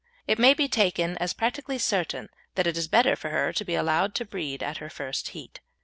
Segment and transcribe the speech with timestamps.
[0.25, 3.75] It may be taken as practically certain that it is better for her to be
[3.75, 5.59] allowed to breed at her first heat.